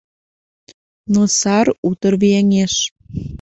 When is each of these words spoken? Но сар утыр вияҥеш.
Но 1.13 1.21
сар 1.39 1.67
утыр 1.89 2.13
вияҥеш. 2.21 2.73